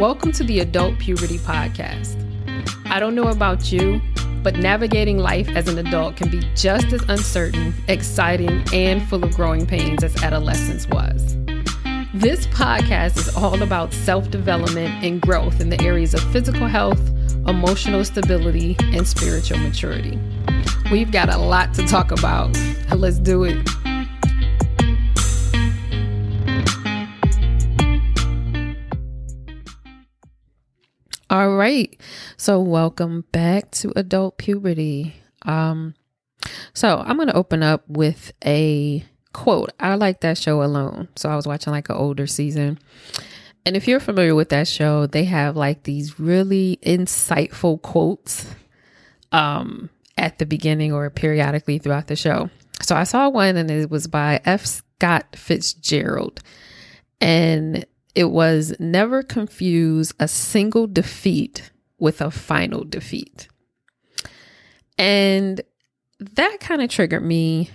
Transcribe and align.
Welcome 0.00 0.32
to 0.32 0.44
the 0.44 0.60
Adult 0.60 0.98
Puberty 0.98 1.36
Podcast. 1.36 2.16
I 2.86 2.98
don't 2.98 3.14
know 3.14 3.28
about 3.28 3.70
you, 3.70 4.00
but 4.42 4.56
navigating 4.56 5.18
life 5.18 5.46
as 5.50 5.68
an 5.68 5.76
adult 5.76 6.16
can 6.16 6.30
be 6.30 6.40
just 6.54 6.90
as 6.94 7.02
uncertain, 7.10 7.74
exciting, 7.86 8.64
and 8.72 9.06
full 9.10 9.22
of 9.22 9.34
growing 9.34 9.66
pains 9.66 10.02
as 10.02 10.22
adolescence 10.22 10.88
was. 10.88 11.36
This 12.14 12.46
podcast 12.46 13.18
is 13.18 13.36
all 13.36 13.62
about 13.62 13.92
self 13.92 14.30
development 14.30 15.04
and 15.04 15.20
growth 15.20 15.60
in 15.60 15.68
the 15.68 15.78
areas 15.82 16.14
of 16.14 16.22
physical 16.32 16.66
health, 16.66 17.10
emotional 17.46 18.02
stability, 18.02 18.76
and 18.80 19.06
spiritual 19.06 19.58
maturity. 19.58 20.18
We've 20.90 21.12
got 21.12 21.28
a 21.28 21.36
lot 21.36 21.74
to 21.74 21.86
talk 21.86 22.10
about. 22.10 22.58
Let's 22.90 23.18
do 23.18 23.44
it. 23.44 23.68
All 31.30 31.54
right. 31.54 31.96
So 32.36 32.60
welcome 32.60 33.24
back 33.30 33.70
to 33.72 33.92
adult 33.94 34.36
puberty. 34.36 35.14
Um 35.42 35.94
so 36.74 37.04
I'm 37.06 37.16
going 37.16 37.28
to 37.28 37.36
open 37.36 37.62
up 37.62 37.84
with 37.86 38.32
a 38.44 39.04
quote. 39.32 39.70
I 39.78 39.94
like 39.94 40.22
that 40.22 40.38
show 40.38 40.62
alone. 40.62 41.08
So 41.14 41.28
I 41.28 41.36
was 41.36 41.46
watching 41.46 41.72
like 41.72 41.88
an 41.88 41.96
older 41.96 42.26
season. 42.26 42.80
And 43.64 43.76
if 43.76 43.86
you're 43.86 44.00
familiar 44.00 44.34
with 44.34 44.48
that 44.48 44.66
show, 44.66 45.06
they 45.06 45.24
have 45.24 45.56
like 45.56 45.84
these 45.84 46.18
really 46.18 46.80
insightful 46.82 47.80
quotes 47.80 48.52
um 49.30 49.88
at 50.18 50.38
the 50.40 50.46
beginning 50.46 50.92
or 50.92 51.08
periodically 51.10 51.78
throughout 51.78 52.08
the 52.08 52.16
show. 52.16 52.50
So 52.82 52.96
I 52.96 53.04
saw 53.04 53.28
one 53.28 53.56
and 53.56 53.70
it 53.70 53.88
was 53.88 54.08
by 54.08 54.40
F. 54.44 54.66
Scott 54.66 55.36
Fitzgerald. 55.36 56.40
And 57.20 57.84
it 58.14 58.30
was 58.30 58.74
never 58.78 59.22
confuse 59.22 60.12
a 60.18 60.28
single 60.28 60.86
defeat 60.86 61.70
with 61.98 62.20
a 62.20 62.30
final 62.30 62.84
defeat. 62.84 63.48
And 64.98 65.60
that 66.18 66.58
kind 66.60 66.82
of 66.82 66.90
triggered 66.90 67.24
me, 67.24 67.70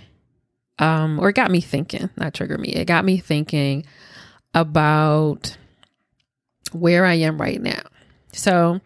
um, 0.78 1.18
or 1.18 1.32
got 1.32 1.50
me 1.50 1.60
thinking, 1.60 2.10
not 2.16 2.34
triggered 2.34 2.60
me, 2.60 2.68
it 2.68 2.84
got 2.84 3.04
me 3.04 3.18
thinking 3.18 3.84
about 4.54 5.56
where 6.72 7.04
I 7.04 7.14
am 7.14 7.40
right 7.40 7.60
now. 7.60 7.82
So, 8.32 8.80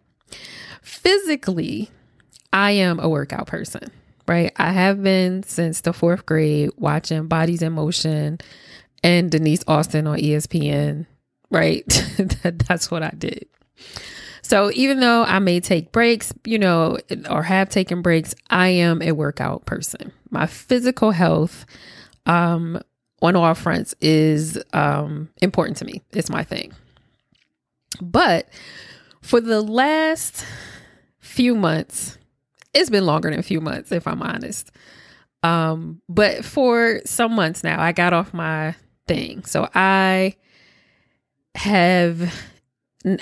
physically, 0.83 1.91
I 2.53 2.73
am 2.73 3.01
a 3.01 3.09
workout 3.09 3.47
person, 3.47 3.91
right? 4.27 4.53
I 4.57 4.73
have 4.73 5.03
been 5.03 5.43
since 5.43 5.81
the 5.81 5.93
fourth 5.93 6.27
grade 6.27 6.71
watching 6.77 7.27
Bodies 7.27 7.63
in 7.63 7.73
Motion 7.73 8.39
and 9.03 9.31
Denise 9.31 9.65
Austin 9.67 10.07
on 10.07 10.19
ESPN 10.19 11.07
right? 11.51 11.85
That's 12.43 12.91
what 12.91 13.03
I 13.03 13.13
did. 13.17 13.47
So 14.43 14.71
even 14.75 15.01
though 15.01 15.23
I 15.23 15.39
may 15.39 15.61
take 15.61 15.93
breaks, 15.93 16.33
you 16.45 16.59
know, 16.59 16.99
or 17.29 17.43
have 17.43 17.69
taken 17.69 18.03
breaks, 18.03 18.35
I 18.49 18.69
am 18.69 19.01
a 19.03 19.13
workout 19.13 19.65
person. 19.67 20.13
My 20.31 20.47
physical 20.47 21.11
health 21.11 21.67
um 22.27 22.81
on 23.23 23.37
all 23.37 23.55
fronts 23.55 23.95
is 24.01 24.59
um 24.73 25.29
important 25.41 25.77
to 25.79 25.85
me. 25.85 26.03
It's 26.11 26.31
my 26.31 26.43
thing. 26.43 26.73
But 28.01 28.49
for 29.23 29.41
the 29.41 29.61
last 29.61 30.45
few 31.21 31.55
months, 31.55 32.19
it's 32.75 32.91
been 32.91 33.07
longer 33.07 33.31
than 33.31 33.39
a 33.39 33.45
few 33.45 33.61
months 33.61 33.93
if 33.93 34.07
I'm 34.07 34.23
honest. 34.23 34.71
Um 35.43 36.01
but 36.09 36.45
for 36.45 37.01
some 37.05 37.35
months 37.35 37.63
now, 37.63 37.81
I 37.81 37.93
got 37.93 38.13
off 38.13 38.35
my 38.35 38.75
thing. 39.07 39.45
So 39.45 39.69
I 39.75 40.35
have 41.55 42.33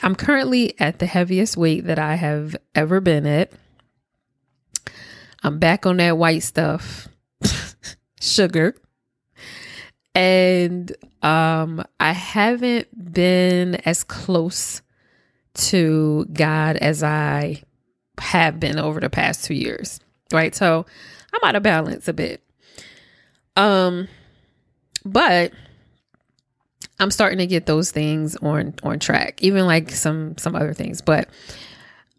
I'm 0.02 0.16
currently 0.16 0.78
at 0.80 0.98
the 0.98 1.06
heaviest 1.06 1.56
weight 1.56 1.86
that 1.86 1.98
I 1.98 2.16
have 2.16 2.56
ever 2.74 3.00
been 3.00 3.26
at. 3.26 3.52
I'm 5.42 5.58
back 5.58 5.86
on 5.86 5.98
that 5.98 6.18
white 6.18 6.42
stuff, 6.42 7.08
sugar. 8.20 8.74
And 10.14 10.92
um 11.22 11.84
I 12.00 12.12
haven't 12.12 13.12
been 13.12 13.76
as 13.76 14.02
close 14.04 14.82
to 15.54 16.24
God 16.32 16.76
as 16.76 17.02
I 17.02 17.62
have 18.18 18.58
been 18.58 18.78
over 18.78 19.00
the 19.00 19.10
past 19.10 19.44
2 19.44 19.54
years. 19.54 20.00
Right? 20.32 20.54
So 20.54 20.86
I'm 21.32 21.48
out 21.48 21.56
of 21.56 21.62
balance 21.62 22.08
a 22.08 22.12
bit. 22.12 22.42
Um 23.54 24.08
but 25.04 25.52
I'm 27.00 27.10
starting 27.10 27.38
to 27.38 27.46
get 27.46 27.66
those 27.66 27.90
things 27.90 28.36
on 28.36 28.74
on 28.82 28.98
track, 28.98 29.42
even 29.42 29.66
like 29.66 29.90
some 29.90 30.36
some 30.36 30.54
other 30.54 30.74
things. 30.74 31.00
But 31.00 31.28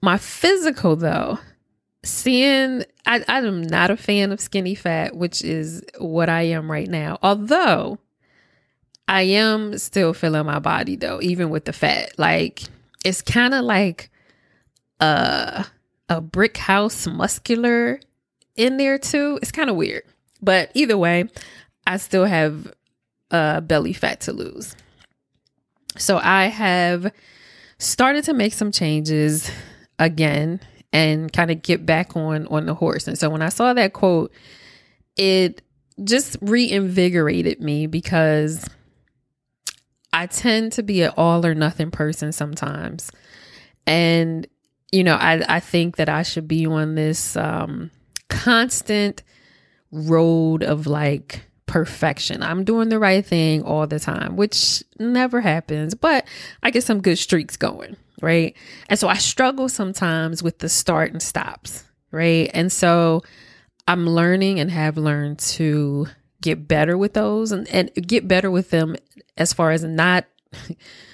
my 0.01 0.17
physical 0.17 0.95
though, 0.95 1.39
seeing 2.03 2.83
I, 3.05 3.23
I 3.27 3.39
am 3.39 3.61
not 3.63 3.91
a 3.91 3.97
fan 3.97 4.31
of 4.31 4.39
skinny 4.39 4.75
fat, 4.75 5.15
which 5.15 5.43
is 5.43 5.83
what 5.97 6.29
I 6.29 6.43
am 6.43 6.71
right 6.71 6.87
now. 6.87 7.19
Although 7.21 7.99
I 9.07 9.23
am 9.23 9.77
still 9.77 10.13
feeling 10.13 10.45
my 10.45 10.59
body 10.59 10.95
though, 10.95 11.19
even 11.21 11.49
with 11.49 11.65
the 11.65 11.73
fat. 11.73 12.17
Like 12.17 12.61
it's 13.03 13.21
kind 13.21 13.53
of 13.53 13.65
like 13.65 14.09
a 14.99 15.65
a 16.07 16.21
brick 16.21 16.57
house 16.57 17.05
muscular 17.05 17.99
in 18.55 18.77
there 18.77 18.97
too. 18.97 19.39
It's 19.41 19.51
kind 19.51 19.69
of 19.69 19.75
weird. 19.75 20.03
But 20.41 20.71
either 20.73 20.97
way, 20.97 21.29
I 21.85 21.97
still 21.97 22.25
have 22.25 22.71
uh, 23.31 23.61
belly 23.61 23.93
fat 23.93 24.21
to 24.21 24.33
lose. 24.33 24.75
So 25.97 26.19
I 26.21 26.45
have 26.45 27.11
started 27.77 28.23
to 28.25 28.33
make 28.33 28.53
some 28.53 28.71
changes 28.71 29.49
again 29.97 30.59
and 30.91 31.31
kind 31.31 31.51
of 31.51 31.61
get 31.61 31.85
back 31.85 32.15
on 32.15 32.47
on 32.47 32.65
the 32.65 32.73
horse. 32.73 33.07
And 33.07 33.17
so 33.17 33.29
when 33.29 33.41
I 33.41 33.49
saw 33.49 33.73
that 33.73 33.93
quote, 33.93 34.31
it 35.15 35.61
just 36.03 36.37
reinvigorated 36.41 37.61
me 37.61 37.87
because 37.87 38.67
I 40.13 40.27
tend 40.27 40.71
to 40.73 40.83
be 40.83 41.03
an 41.03 41.11
all 41.17 41.45
or 41.45 41.53
nothing 41.53 41.91
person 41.91 42.31
sometimes. 42.31 43.11
And 43.85 44.47
you 44.91 45.03
know, 45.03 45.15
I 45.15 45.43
I 45.47 45.59
think 45.59 45.97
that 45.97 46.09
I 46.09 46.23
should 46.23 46.47
be 46.47 46.65
on 46.65 46.95
this 46.95 47.35
um 47.35 47.91
constant 48.29 49.23
road 49.91 50.63
of 50.63 50.87
like 50.87 51.45
perfection. 51.69 52.41
I'm 52.41 52.63
doing 52.63 52.89
the 52.89 52.97
right 52.97 53.23
thing 53.23 53.61
all 53.61 53.85
the 53.85 53.99
time, 53.99 54.35
which 54.35 54.83
never 54.97 55.39
happens, 55.39 55.93
but 55.93 56.25
I 56.63 56.71
get 56.71 56.83
some 56.83 56.99
good 56.99 57.19
streaks 57.19 57.57
going, 57.57 57.95
right? 58.23 58.57
And 58.89 58.97
so 58.97 59.07
I 59.07 59.17
struggle 59.17 59.69
sometimes 59.69 60.41
with 60.41 60.57
the 60.57 60.67
start 60.67 61.11
and 61.11 61.21
stops, 61.21 61.83
right? 62.09 62.49
And 62.55 62.71
so 62.71 63.21
I'm 63.87 64.09
learning 64.09 64.59
and 64.59 64.71
have 64.71 64.97
learned 64.97 65.37
to 65.39 66.07
get 66.41 66.67
better 66.67 66.97
with 66.97 67.13
those 67.13 67.51
and, 67.51 67.67
and 67.67 67.91
get 67.95 68.27
better 68.27 68.49
with 68.49 68.71
them 68.71 68.95
as 69.37 69.53
far 69.53 69.69
as 69.69 69.83
not 69.83 70.25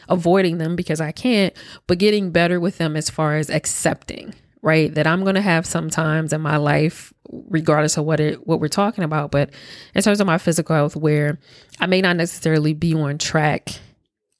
avoiding 0.07 0.57
them 0.57 0.77
because 0.77 1.01
I 1.01 1.11
can't, 1.11 1.53
but 1.85 1.97
getting 1.97 2.31
better 2.31 2.61
with 2.61 2.77
them 2.77 2.95
as 2.95 3.09
far 3.09 3.35
as 3.35 3.49
accepting, 3.49 4.33
right? 4.61 4.93
That 4.93 5.05
I'm 5.05 5.23
going 5.23 5.35
to 5.35 5.41
have 5.41 5.65
sometimes 5.65 6.31
in 6.31 6.39
my 6.39 6.55
life, 6.55 7.11
regardless 7.31 7.97
of 7.97 8.05
what 8.05 8.19
it, 8.19 8.47
what 8.47 8.59
we're 8.59 8.67
talking 8.67 9.03
about, 9.03 9.31
but 9.31 9.49
in 9.93 10.01
terms 10.01 10.19
of 10.19 10.27
my 10.27 10.37
physical 10.37 10.75
health, 10.75 10.95
where 10.95 11.37
I 11.79 11.85
may 11.85 12.01
not 12.01 12.15
necessarily 12.15 12.73
be 12.73 12.93
on 12.93 13.17
track 13.17 13.69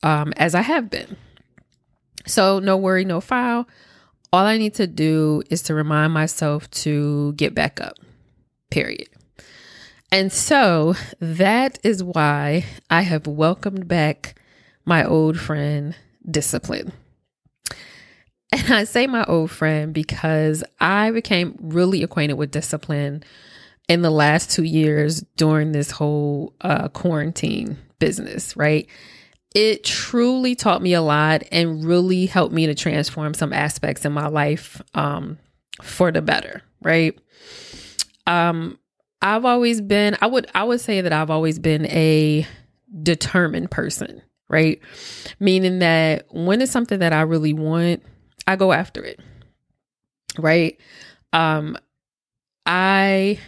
um, 0.04 0.34
as 0.38 0.56
I 0.56 0.62
have 0.62 0.90
been. 0.90 1.18
So 2.26 2.60
no 2.60 2.78
worry, 2.78 3.06
no 3.06 3.22
foul. 3.22 3.68
All 4.34 4.46
I 4.46 4.58
need 4.58 4.74
to 4.76 4.88
do 4.88 5.44
is 5.50 5.62
to 5.64 5.74
remind 5.74 6.14
myself 6.14 6.70
to 6.72 7.34
get 7.34 7.54
back 7.54 7.80
up. 7.80 7.96
Period. 8.72 9.08
And 10.12 10.32
so 10.32 10.96
that 11.20 11.80
is 11.84 12.04
why 12.04 12.66
I 12.90 13.02
have 13.02 13.28
welcomed 13.28 13.88
back 13.88 14.40
my 14.86 15.04
old 15.06 15.40
friend, 15.40 15.96
Discipline. 16.30 16.92
And 18.56 18.74
I 18.74 18.86
say 18.86 19.06
my 19.06 19.26
old 19.26 19.52
friend 19.52 19.94
because 19.94 20.64
I 20.80 21.12
became 21.12 21.58
really 21.60 22.04
acquainted 22.04 22.36
with 22.36 22.52
discipline 22.52 23.22
in 23.90 24.02
the 24.02 24.10
last 24.10 24.50
two 24.50 24.64
years 24.64 25.26
during 25.36 25.74
this 25.74 25.92
whole 25.92 26.54
uh, 26.62 26.88
quarantine 26.88 27.78
business, 28.00 28.56
right? 28.56 28.88
It 29.54 29.84
truly 29.84 30.56
taught 30.56 30.82
me 30.82 30.94
a 30.94 31.02
lot 31.02 31.44
and 31.52 31.84
really 31.84 32.28
helped 32.28 32.54
me 32.54 32.66
to 32.68 32.74
transform 32.74 33.34
some 33.34 33.52
aspects 33.52 34.06
in 34.06 34.14
my 34.14 34.28
life 34.28 34.82
um, 34.94 35.38
for 35.82 36.14
the 36.14 36.22
better, 36.22 36.62
right? 36.82 37.20
Um, 38.26 38.80
I've 39.22 39.44
always 39.44 39.82
been, 39.82 40.16
I 40.22 40.28
would, 40.28 40.48
I 40.56 40.64
would 40.64 40.80
say 40.80 41.02
that 41.02 41.12
I've 41.12 41.30
always 41.30 41.60
been 41.60 41.88
a 41.88 42.48
determined 43.04 43.70
person, 43.70 44.22
right? 44.48 44.80
Meaning 45.42 45.80
that 45.80 46.26
when 46.32 46.62
it's 46.62 46.72
something 46.72 47.00
that 47.00 47.12
I 47.12 47.22
really 47.22 47.52
want, 47.52 48.02
I 48.48 48.56
go 48.56 48.72
after 48.72 49.04
it. 49.04 49.20
Right? 50.38 50.80
Um 51.34 51.78
I 52.66 53.40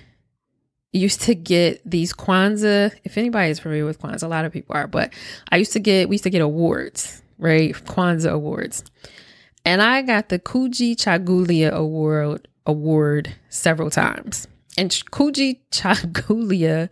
used 0.94 1.22
to 1.24 1.36
get 1.36 1.82
these 1.90 2.14
Kwanzaa, 2.14 2.92
if 3.04 3.18
anybody 3.18 3.52
is 3.52 3.60
familiar 3.60 3.86
with 3.86 4.00
Kwanzaa, 4.02 4.24
a 4.24 4.28
lot 4.28 4.46
of 4.46 4.54
people 4.54 4.76
are, 4.76 4.88
but 4.88 5.14
I 5.52 5.58
used 5.58 5.74
to 5.74 5.80
get 5.80 6.10
we 6.10 6.16
used 6.16 6.24
to 6.24 6.30
get 6.30 6.42
awards 6.42 7.22
right? 7.38 7.74
Kwanzaa 7.74 8.32
Awards. 8.32 8.84
And 9.66 9.82
I 9.82 10.02
got 10.02 10.30
the 10.30 10.40
Kujichagulia 10.40 11.72
Award 11.72 12.48
award 12.66 13.36
several 13.50 13.90
times. 13.90 14.48
And 14.78 14.92
Kujichagulia 14.92 16.90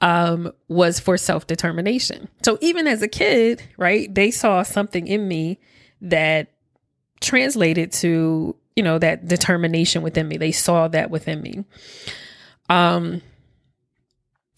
um, 0.00 0.52
was 0.68 1.00
for 1.00 1.16
self 1.16 1.46
determination. 1.46 2.28
So 2.44 2.58
even 2.60 2.86
as 2.86 3.02
a 3.02 3.08
kid, 3.08 3.62
right, 3.76 4.12
they 4.14 4.30
saw 4.30 4.62
something 4.62 5.06
in 5.06 5.26
me 5.26 5.58
that 6.02 6.48
translated 7.24 7.92
to 7.92 8.54
you 8.76 8.82
know 8.82 8.98
that 8.98 9.26
determination 9.26 10.02
within 10.02 10.28
me. 10.28 10.36
They 10.36 10.52
saw 10.52 10.88
that 10.88 11.10
within 11.10 11.40
me. 11.40 11.64
Um. 12.68 13.22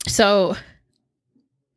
So, 0.07 0.57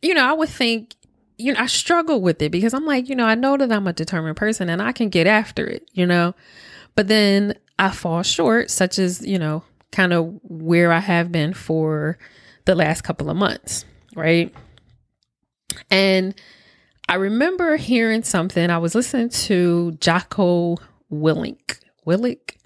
you 0.01 0.13
know, 0.13 0.23
I 0.23 0.33
would 0.33 0.49
think 0.49 0.95
you 1.39 1.53
know, 1.53 1.59
I 1.61 1.67
struggle 1.67 2.21
with 2.21 2.41
it 2.41 2.51
because 2.51 2.73
I'm 2.73 2.85
like, 2.85 3.07
you 3.07 3.15
know, 3.15 3.25
I 3.25 3.35
know 3.35 3.55
that 3.55 3.71
I'm 3.71 3.87
a 3.87 3.93
determined 3.93 4.35
person 4.35 4.69
and 4.69 4.81
I 4.81 4.91
can 4.91 5.07
get 5.07 5.25
after 5.25 5.65
it, 5.65 5.89
you 5.93 6.05
know, 6.05 6.35
but 6.95 7.07
then 7.07 7.55
I 7.79 7.91
fall 7.91 8.23
short, 8.23 8.69
such 8.69 8.99
as, 8.99 9.25
you 9.25 9.39
know, 9.39 9.63
kind 9.91 10.11
of 10.11 10.37
where 10.43 10.91
I 10.91 10.99
have 10.99 11.31
been 11.31 11.53
for 11.53 12.17
the 12.65 12.75
last 12.75 13.03
couple 13.03 13.29
of 13.29 13.37
months, 13.37 13.85
right? 14.15 14.53
And 15.89 16.35
I 17.09 17.15
remember 17.15 17.75
hearing 17.75 18.21
something. 18.21 18.69
I 18.69 18.77
was 18.77 18.93
listening 18.93 19.29
to 19.29 19.93
Jocko 19.93 20.77
Willink. 21.11 21.79
Willink? 22.05 22.57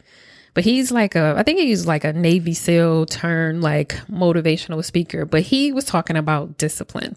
But 0.53 0.65
he's 0.65 0.91
like 0.91 1.15
a, 1.15 1.33
I 1.37 1.43
think 1.43 1.59
he's 1.59 1.87
like 1.87 2.03
a 2.03 2.11
Navy 2.11 2.53
SEAL 2.53 3.05
turned 3.05 3.61
like 3.61 3.95
motivational 4.07 4.83
speaker. 4.83 5.23
But 5.23 5.43
he 5.43 5.71
was 5.71 5.85
talking 5.85 6.17
about 6.17 6.57
discipline. 6.57 7.15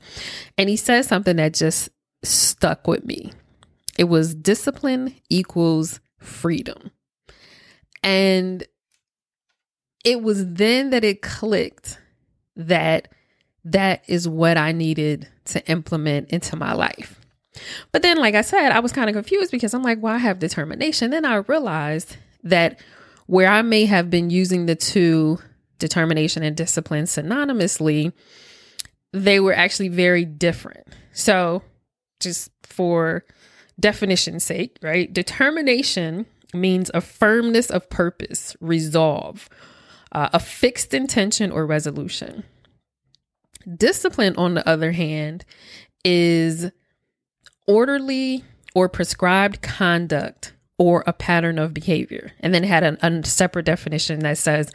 And 0.56 0.69
he 0.69 0.76
said 0.76 1.05
something 1.05 1.34
that 1.37 1.52
just 1.52 1.88
stuck 2.23 2.87
with 2.87 3.05
me. 3.05 3.32
It 3.99 4.05
was 4.05 4.32
discipline 4.32 5.17
equals 5.28 5.99
freedom. 6.20 6.93
And 8.05 8.64
it 10.05 10.23
was 10.23 10.46
then 10.55 10.90
that 10.90 11.02
it 11.02 11.23
clicked 11.23 11.99
that 12.55 13.08
that 13.64 14.05
is 14.06 14.28
what 14.28 14.56
I 14.56 14.70
needed 14.70 15.28
to 15.46 15.66
implement 15.70 16.31
into 16.31 16.56
my 16.56 16.72
life. 16.72 17.20
But 17.93 18.02
then, 18.02 18.19
like 18.19 18.34
I 18.34 18.43
said, 18.43 18.72
I 18.72 18.81
was 18.81 18.93
kind 18.93 19.08
of 19.08 19.14
confused 19.14 19.50
because 19.50 19.72
I'm 19.75 19.82
like, 19.82 20.00
well, 20.00 20.14
I 20.14 20.19
have 20.19 20.38
determination. 20.38 21.10
Then 21.10 21.25
I 21.25 21.37
realized 21.37 22.16
that 22.44 22.81
where 23.26 23.48
I 23.48 23.62
may 23.62 23.87
have 23.87 24.10
been 24.10 24.31
using 24.31 24.66
the 24.66 24.76
two 24.76 25.38
determination 25.78 26.43
and 26.43 26.56
discipline 26.56 27.04
synonymously, 27.04 28.12
they 29.12 29.40
were 29.40 29.54
actually 29.54 29.88
very 29.88 30.25
different. 30.25 30.87
So, 31.12 31.62
just 32.20 32.50
for 32.62 33.25
definition's 33.78 34.44
sake, 34.44 34.78
right? 34.82 35.12
Determination 35.12 36.26
means 36.54 36.90
a 36.94 37.00
firmness 37.00 37.70
of 37.70 37.88
purpose, 37.90 38.56
resolve, 38.60 39.49
uh, 40.12 40.31
a 40.32 40.40
fixed 40.40 40.94
intention 40.94 41.50
or 41.50 41.66
resolution. 41.66 42.44
Discipline, 43.74 44.36
on 44.36 44.54
the 44.54 44.68
other 44.68 44.92
hand, 44.92 45.44
is 46.04 46.70
orderly 47.66 48.44
or 48.74 48.88
prescribed 48.88 49.62
conduct 49.62 50.52
or 50.78 51.02
a 51.06 51.12
pattern 51.12 51.58
of 51.58 51.74
behavior. 51.74 52.32
And 52.40 52.54
then 52.54 52.62
had 52.62 52.84
a, 52.84 53.26
separate 53.26 53.64
definition 53.64 54.20
that 54.20 54.38
says 54.38 54.70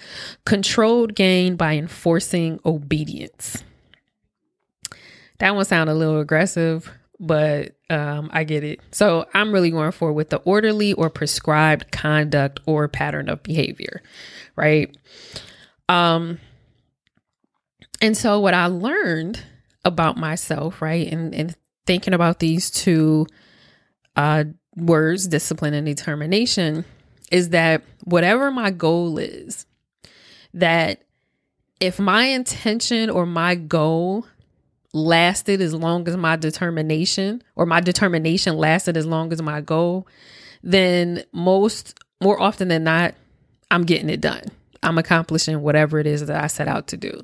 controlled 0.46 1.16
gain 1.16 1.56
by 1.56 1.76
enforcing 1.76 2.60
obedience. 2.66 3.64
That 5.38 5.56
one 5.56 5.66
sounded 5.66 5.94
a 5.94 5.96
little 5.96 6.20
aggressive, 6.20 6.92
but 7.20 7.76
um, 7.90 8.30
I 8.34 8.44
get 8.44 8.64
it. 8.64 8.80
So 8.92 9.28
I'm 9.34 9.52
really 9.52 9.70
going 9.72 9.92
for 9.92 10.12
with 10.12 10.30
the 10.30 10.38
orderly 10.38 10.94
or 10.94 11.10
prescribed 11.10 11.92
conduct 11.92 12.60
or 12.66 12.88
pattern 12.88 13.30
of 13.30 13.44
behavior, 13.44 14.02
right? 14.56 14.96
Um, 15.88 16.40
and 18.02 18.18
so 18.18 18.40
what 18.40 18.54
I 18.54 18.66
learned 18.66 19.44
about 19.86 20.18
myself, 20.18 20.82
right, 20.82 21.12
and, 21.12 21.34
and 21.34 21.56
thinking 21.86 22.14
about 22.14 22.40
these 22.40 22.70
two 22.72 23.28
uh, 24.16 24.46
words, 24.76 25.28
discipline 25.28 25.74
and 25.74 25.86
determination, 25.86 26.86
is 27.32 27.50
that 27.50 27.84
whatever 28.04 28.52
my 28.52 28.72
goal 28.72 29.18
is, 29.18 29.66
that 30.54 31.04
if 31.80 32.00
my 32.00 32.26
intention 32.26 33.10
or 33.10 33.26
my 33.26 33.56
goal 33.56 34.26
lasted 34.94 35.62
as 35.62 35.74
long 35.74 36.08
as 36.08 36.18
my 36.18 36.36
determination 36.36 37.42
or 37.56 37.66
my 37.66 37.80
determination 37.80 38.58
lasted 38.58 38.98
as 38.98 39.06
long 39.06 39.32
as 39.32 39.42
my 39.42 39.62
goal, 39.62 40.08
then 40.64 41.24
most 41.32 41.98
more 42.22 42.40
often 42.40 42.68
than 42.68 42.84
not, 42.84 43.16
I'm 43.72 43.84
getting 43.84 44.10
it 44.10 44.22
done. 44.22 44.44
I'm 44.84 44.98
accomplishing 44.98 45.62
whatever 45.62 46.00
it 46.00 46.08
is 46.08 46.26
that 46.26 46.44
I 46.44 46.48
set 46.48 46.68
out 46.68 46.88
to 46.88 46.98
do. 46.98 47.22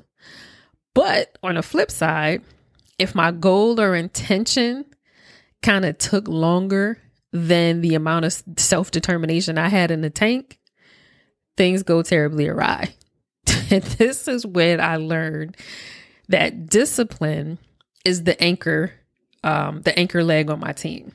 But 0.98 1.38
on 1.44 1.54
the 1.54 1.62
flip 1.62 1.92
side, 1.92 2.42
if 2.98 3.14
my 3.14 3.30
goal 3.30 3.80
or 3.80 3.94
intention 3.94 4.84
kind 5.62 5.84
of 5.84 5.96
took 5.96 6.26
longer 6.26 6.98
than 7.32 7.82
the 7.82 7.94
amount 7.94 8.24
of 8.24 8.42
self 8.56 8.90
determination 8.90 9.58
I 9.58 9.68
had 9.68 9.92
in 9.92 10.00
the 10.00 10.10
tank, 10.10 10.58
things 11.56 11.84
go 11.84 12.02
terribly 12.02 12.48
awry. 12.48 12.94
and 13.70 13.84
this 13.84 14.26
is 14.26 14.44
when 14.44 14.80
I 14.80 14.96
learned 14.96 15.56
that 16.30 16.66
discipline 16.66 17.58
is 18.04 18.24
the 18.24 18.42
anchor, 18.42 18.90
um, 19.44 19.82
the 19.82 19.96
anchor 19.96 20.24
leg 20.24 20.50
on 20.50 20.58
my 20.58 20.72
team. 20.72 21.12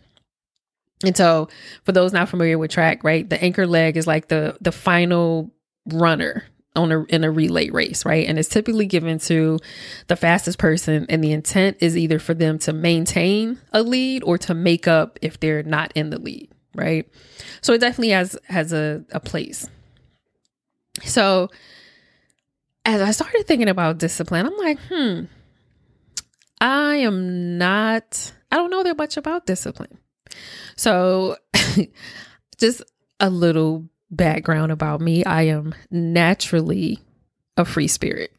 And 1.03 1.17
so, 1.17 1.49
for 1.83 1.91
those 1.91 2.13
not 2.13 2.29
familiar 2.29 2.57
with 2.57 2.71
track, 2.71 3.03
right, 3.03 3.29
the 3.29 3.43
anchor 3.43 3.67
leg 3.67 3.97
is 3.97 4.07
like 4.07 4.29
the 4.29 4.55
the 4.61 4.71
final 4.71 5.51
runner 5.87 6.45
on 6.75 6.91
a 6.91 7.03
in 7.03 7.23
a 7.23 7.31
relay 7.31 7.69
race, 7.69 8.05
right? 8.05 8.27
And 8.27 8.39
it's 8.39 8.49
typically 8.49 8.85
given 8.85 9.19
to 9.19 9.59
the 10.07 10.15
fastest 10.15 10.57
person 10.57 11.05
and 11.09 11.23
the 11.23 11.31
intent 11.31 11.77
is 11.79 11.95
either 11.95 12.19
for 12.19 12.33
them 12.33 12.57
to 12.59 12.73
maintain 12.73 13.59
a 13.71 13.83
lead 13.83 14.23
or 14.23 14.37
to 14.39 14.53
make 14.53 14.87
up 14.87 15.19
if 15.21 15.39
they're 15.39 15.63
not 15.63 15.91
in 15.95 16.09
the 16.09 16.19
lead, 16.19 16.49
right? 16.75 17.07
So 17.61 17.73
it 17.73 17.79
definitely 17.79 18.09
has 18.09 18.37
has 18.45 18.73
a, 18.73 19.05
a 19.11 19.19
place. 19.19 19.69
So 21.03 21.49
as 22.85 23.01
I 23.01 23.11
started 23.11 23.45
thinking 23.47 23.69
about 23.69 23.97
discipline, 23.97 24.45
I'm 24.45 24.57
like, 24.57 24.79
hmm, 24.89 25.23
I 26.59 26.97
am 26.97 27.57
not, 27.57 28.33
I 28.51 28.57
don't 28.57 28.69
know 28.69 28.83
that 28.83 28.97
much 28.97 29.17
about 29.17 29.45
discipline. 29.45 29.97
So 30.75 31.37
just 32.57 32.81
a 33.19 33.29
little 33.29 33.87
background 34.15 34.71
about 34.71 35.01
me, 35.01 35.23
I 35.25 35.43
am 35.43 35.73
naturally 35.91 36.99
a 37.57 37.65
free 37.65 37.87
spirit, 37.87 38.31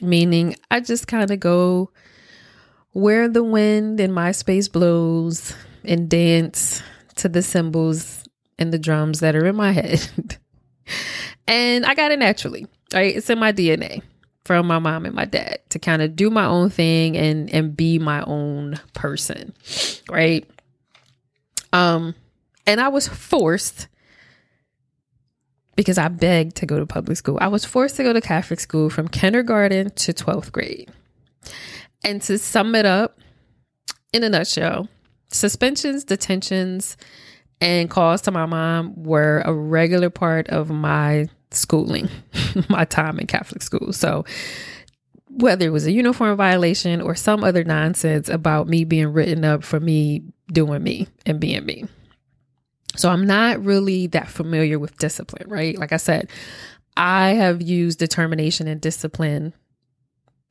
meaning 0.00 0.56
I 0.70 0.80
just 0.80 1.06
kind 1.06 1.30
of 1.30 1.40
go 1.40 1.90
where 2.92 3.28
the 3.28 3.42
wind 3.42 4.00
in 4.00 4.12
my 4.12 4.32
space 4.32 4.68
blows 4.68 5.54
and 5.84 6.08
dance 6.08 6.82
to 7.16 7.28
the 7.28 7.42
cymbals 7.42 8.24
and 8.58 8.72
the 8.72 8.78
drums 8.78 9.20
that 9.20 9.34
are 9.34 9.46
in 9.46 9.56
my 9.56 9.72
head. 9.72 10.38
and 11.46 11.84
I 11.86 11.94
got 11.94 12.12
it 12.12 12.18
naturally, 12.18 12.66
right? 12.92 13.16
It's 13.16 13.30
in 13.30 13.38
my 13.38 13.52
DNA 13.52 14.02
from 14.44 14.66
my 14.66 14.78
mom 14.78 15.06
and 15.06 15.14
my 15.14 15.24
dad 15.24 15.58
to 15.70 15.78
kind 15.78 16.02
of 16.02 16.16
do 16.16 16.28
my 16.28 16.44
own 16.44 16.68
thing 16.68 17.16
and 17.16 17.48
and 17.50 17.76
be 17.76 17.98
my 17.98 18.22
own 18.22 18.78
person, 18.92 19.54
right? 20.10 20.48
Um 21.72 22.14
and 22.66 22.80
I 22.80 22.88
was 22.88 23.08
forced 23.08 23.88
because 25.76 25.98
I 25.98 26.08
begged 26.08 26.56
to 26.56 26.66
go 26.66 26.78
to 26.78 26.86
public 26.86 27.16
school. 27.16 27.38
I 27.40 27.48
was 27.48 27.64
forced 27.64 27.96
to 27.96 28.02
go 28.02 28.12
to 28.12 28.20
Catholic 28.20 28.60
school 28.60 28.90
from 28.90 29.08
kindergarten 29.08 29.90
to 29.90 30.12
12th 30.12 30.52
grade. 30.52 30.90
And 32.04 32.20
to 32.22 32.38
sum 32.38 32.74
it 32.74 32.84
up 32.84 33.18
in 34.12 34.24
a 34.24 34.28
nutshell, 34.28 34.88
suspensions, 35.30 36.04
detentions, 36.04 36.96
and 37.60 37.88
calls 37.88 38.22
to 38.22 38.30
my 38.30 38.44
mom 38.44 38.92
were 38.96 39.42
a 39.44 39.52
regular 39.52 40.10
part 40.10 40.48
of 40.48 40.68
my 40.68 41.28
schooling, 41.52 42.08
my 42.68 42.84
time 42.84 43.18
in 43.18 43.26
Catholic 43.26 43.62
school. 43.62 43.92
So 43.92 44.24
whether 45.28 45.66
it 45.66 45.70
was 45.70 45.86
a 45.86 45.92
uniform 45.92 46.36
violation 46.36 47.00
or 47.00 47.14
some 47.14 47.42
other 47.42 47.64
nonsense 47.64 48.28
about 48.28 48.68
me 48.68 48.84
being 48.84 49.12
written 49.12 49.44
up 49.44 49.64
for 49.64 49.80
me 49.80 50.22
doing 50.52 50.82
me 50.82 51.08
and 51.24 51.40
being 51.40 51.64
me. 51.64 51.84
So 52.96 53.08
I'm 53.08 53.26
not 53.26 53.64
really 53.64 54.06
that 54.08 54.28
familiar 54.28 54.78
with 54.78 54.96
discipline, 54.98 55.48
right? 55.48 55.78
Like 55.78 55.92
I 55.92 55.96
said, 55.96 56.28
I 56.96 57.30
have 57.30 57.62
used 57.62 57.98
determination 57.98 58.68
and 58.68 58.80
discipline 58.80 59.54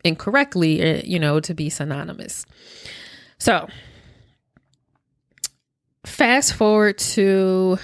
incorrectly, 0.03 0.81
eh, 0.81 1.01
you 1.05 1.19
know, 1.19 1.39
to 1.39 1.53
be 1.53 1.69
synonymous. 1.69 2.45
So 3.37 3.67
fast 6.05 6.53
forward 6.53 6.97
to 6.97 7.77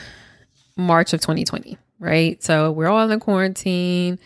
March 0.75 1.13
of 1.13 1.21
2020, 1.21 1.77
right? 1.99 2.41
So 2.43 2.71
we're 2.71 2.87
all 2.87 3.09
in 3.09 3.19
quarantine, 3.19 4.19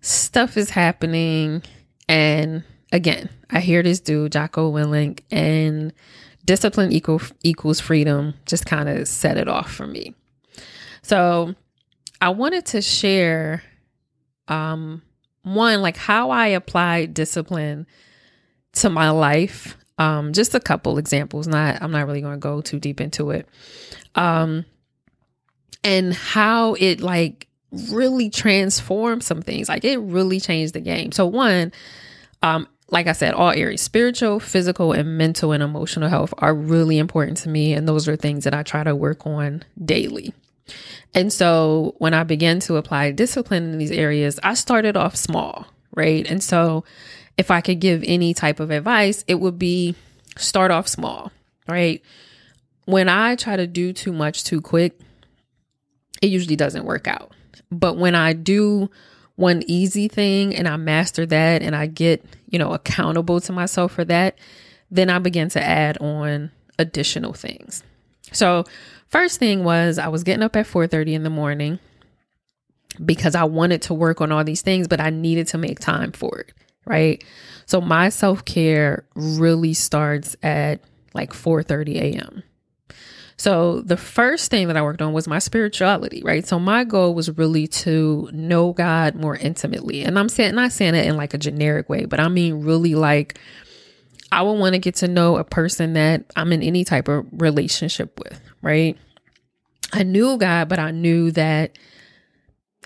stuff 0.00 0.56
is 0.56 0.70
happening. 0.70 1.62
And 2.08 2.62
again, 2.92 3.30
I 3.50 3.60
hear 3.60 3.82
this 3.82 4.00
dude, 4.00 4.32
Jocko 4.32 4.70
Willink, 4.72 5.20
and 5.30 5.92
discipline 6.46 6.92
equal, 6.92 7.20
equals 7.42 7.80
freedom 7.80 8.34
just 8.46 8.64
kind 8.64 8.88
of 8.88 9.06
set 9.06 9.36
it 9.36 9.48
off 9.48 9.70
for 9.70 9.86
me. 9.86 10.14
So 11.02 11.54
I 12.20 12.30
wanted 12.30 12.64
to 12.66 12.80
share 12.80 13.62
um, 14.48 15.02
one, 15.42 15.82
like 15.82 15.96
how 15.96 16.30
I 16.30 16.48
apply 16.48 17.06
discipline 17.06 17.86
to 18.74 18.90
my 18.90 19.10
life. 19.10 19.76
Um, 19.98 20.32
just 20.32 20.54
a 20.54 20.60
couple 20.60 20.98
examples. 20.98 21.46
Not 21.46 21.82
I'm 21.82 21.90
not 21.90 22.06
really 22.06 22.20
going 22.20 22.34
to 22.34 22.38
go 22.38 22.60
too 22.60 22.78
deep 22.78 23.00
into 23.00 23.30
it. 23.30 23.48
Um, 24.14 24.64
and 25.84 26.12
how 26.12 26.74
it 26.74 27.00
like 27.00 27.46
really 27.90 28.28
transformed 28.30 29.22
some 29.22 29.42
things. 29.42 29.68
Like 29.68 29.84
it 29.84 29.98
really 29.98 30.40
changed 30.40 30.74
the 30.74 30.80
game. 30.80 31.12
So 31.12 31.26
one, 31.26 31.72
um, 32.42 32.68
like 32.88 33.06
I 33.06 33.12
said, 33.12 33.34
all 33.34 33.50
areas, 33.50 33.82
spiritual, 33.82 34.38
physical, 34.38 34.92
and 34.92 35.18
mental 35.18 35.52
and 35.52 35.62
emotional 35.62 36.08
health 36.08 36.32
are 36.38 36.54
really 36.54 36.98
important 36.98 37.38
to 37.38 37.48
me. 37.48 37.72
And 37.72 37.88
those 37.88 38.06
are 38.08 38.16
things 38.16 38.44
that 38.44 38.54
I 38.54 38.62
try 38.62 38.84
to 38.84 38.94
work 38.94 39.26
on 39.26 39.64
daily. 39.82 40.32
And 41.14 41.32
so 41.32 41.94
when 41.98 42.14
I 42.14 42.24
began 42.24 42.60
to 42.60 42.76
apply 42.76 43.10
discipline 43.12 43.72
in 43.72 43.78
these 43.78 43.90
areas, 43.90 44.38
I 44.42 44.54
started 44.54 44.96
off 44.96 45.16
small, 45.16 45.66
right? 45.94 46.28
And 46.28 46.42
so 46.42 46.84
if 47.36 47.50
I 47.50 47.60
could 47.60 47.80
give 47.80 48.02
any 48.06 48.34
type 48.34 48.60
of 48.60 48.70
advice, 48.70 49.24
it 49.26 49.36
would 49.36 49.58
be 49.58 49.94
start 50.36 50.70
off 50.70 50.88
small, 50.88 51.32
right? 51.68 52.02
When 52.84 53.08
I 53.08 53.34
try 53.36 53.56
to 53.56 53.66
do 53.66 53.92
too 53.92 54.12
much 54.12 54.44
too 54.44 54.60
quick, 54.60 54.98
it 56.22 56.28
usually 56.28 56.56
doesn't 56.56 56.84
work 56.84 57.08
out. 57.08 57.32
But 57.70 57.96
when 57.96 58.14
I 58.14 58.32
do 58.32 58.90
one 59.36 59.62
easy 59.66 60.08
thing 60.08 60.54
and 60.54 60.66
I 60.66 60.76
master 60.76 61.26
that 61.26 61.62
and 61.62 61.76
I 61.76 61.86
get, 61.86 62.24
you 62.48 62.58
know, 62.58 62.72
accountable 62.72 63.40
to 63.42 63.52
myself 63.52 63.92
for 63.92 64.04
that, 64.06 64.38
then 64.90 65.10
I 65.10 65.18
begin 65.18 65.48
to 65.50 65.62
add 65.62 65.98
on 65.98 66.50
additional 66.78 67.32
things. 67.32 67.82
So, 68.32 68.64
first 69.08 69.38
thing 69.38 69.62
was 69.62 69.98
I 69.98 70.08
was 70.08 70.24
getting 70.24 70.42
up 70.42 70.56
at 70.56 70.66
4:30 70.66 71.14
in 71.14 71.22
the 71.22 71.30
morning 71.30 71.78
because 73.04 73.34
I 73.34 73.44
wanted 73.44 73.82
to 73.82 73.94
work 73.94 74.20
on 74.20 74.32
all 74.32 74.44
these 74.44 74.62
things, 74.62 74.88
but 74.88 75.00
I 75.00 75.10
needed 75.10 75.48
to 75.48 75.58
make 75.58 75.78
time 75.80 76.12
for 76.12 76.38
it, 76.38 76.52
right? 76.86 77.22
So 77.66 77.80
my 77.80 78.08
self-care 78.08 79.04
really 79.14 79.74
starts 79.74 80.36
at 80.42 80.80
like 81.14 81.32
4:30 81.32 81.96
a.m. 81.96 82.42
So 83.38 83.82
the 83.82 83.98
first 83.98 84.50
thing 84.50 84.68
that 84.68 84.76
I 84.76 84.82
worked 84.82 85.02
on 85.02 85.12
was 85.12 85.28
my 85.28 85.38
spirituality, 85.38 86.22
right? 86.24 86.46
So 86.46 86.58
my 86.58 86.84
goal 86.84 87.14
was 87.14 87.36
really 87.36 87.66
to 87.68 88.30
know 88.32 88.72
God 88.72 89.14
more 89.14 89.36
intimately. 89.36 90.04
And 90.04 90.18
I'm 90.18 90.30
saying 90.30 90.54
not 90.54 90.72
saying 90.72 90.94
it 90.94 91.06
in 91.06 91.16
like 91.16 91.34
a 91.34 91.38
generic 91.38 91.88
way, 91.88 92.06
but 92.06 92.18
I 92.18 92.28
mean 92.28 92.62
really 92.62 92.94
like 92.94 93.38
I 94.32 94.42
would 94.42 94.54
want 94.54 94.72
to 94.72 94.78
get 94.78 94.96
to 94.96 95.08
know 95.08 95.36
a 95.36 95.44
person 95.44 95.92
that 95.92 96.24
I'm 96.34 96.52
in 96.52 96.62
any 96.62 96.84
type 96.84 97.08
of 97.08 97.26
relationship 97.30 98.18
with, 98.18 98.40
right? 98.62 98.96
I 99.92 100.02
knew 100.02 100.36
God, 100.38 100.68
but 100.68 100.78
I 100.78 100.90
knew 100.90 101.30
that 101.32 101.78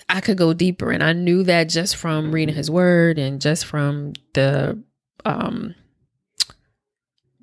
I 0.09 0.19
could 0.19 0.37
go 0.37 0.53
deeper. 0.53 0.91
And 0.91 1.01
I 1.01 1.13
knew 1.13 1.43
that 1.43 1.69
just 1.69 1.95
from 1.95 2.31
reading 2.33 2.55
his 2.55 2.69
word 2.69 3.17
and 3.17 3.39
just 3.39 3.65
from 3.65 4.13
the 4.33 4.81
um 5.23 5.75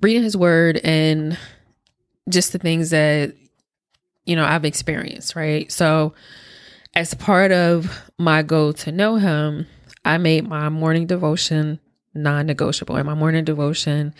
reading 0.01 0.23
his 0.23 0.37
word 0.37 0.79
and 0.83 1.37
just 2.29 2.53
the 2.53 2.59
things 2.59 2.91
that 2.91 3.35
you 4.25 4.35
know 4.35 4.45
I've 4.45 4.65
experienced, 4.65 5.35
right? 5.35 5.71
So 5.71 6.13
as 6.95 7.13
part 7.13 7.51
of 7.51 8.11
my 8.17 8.41
goal 8.41 8.73
to 8.73 8.91
know 8.91 9.15
him, 9.17 9.67
I 10.05 10.17
made 10.17 10.47
my 10.47 10.69
morning 10.69 11.07
devotion 11.07 11.79
non-negotiable. 12.13 12.95
And 12.95 13.05
my 13.05 13.13
morning 13.13 13.45
devotion 13.45 14.13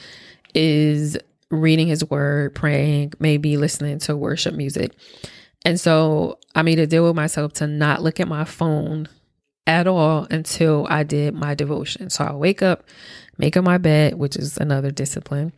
is 0.53 1.17
reading 1.51 1.87
his 1.87 2.07
word, 2.09 2.53
praying, 2.55 3.13
maybe 3.19 3.57
listening 3.57 3.99
to 3.99 4.15
worship 4.15 4.53
music. 4.53 4.93
And 5.65 5.79
so 5.79 6.37
I 6.55 6.61
made 6.61 6.79
a 6.79 6.87
deal 6.87 7.05
with 7.05 7.15
myself 7.15 7.53
to 7.53 7.67
not 7.67 8.01
look 8.01 8.19
at 8.19 8.27
my 8.27 8.43
phone 8.43 9.09
at 9.67 9.87
all 9.87 10.27
until 10.31 10.87
I 10.89 11.03
did 11.03 11.33
my 11.33 11.53
devotion. 11.53 12.09
So 12.09 12.23
I 12.23 12.33
wake 12.33 12.61
up, 12.61 12.83
make 13.37 13.57
up 13.57 13.63
my 13.63 13.77
bed, 13.77 14.15
which 14.15 14.35
is 14.35 14.57
another 14.57 14.91
discipline 14.91 15.51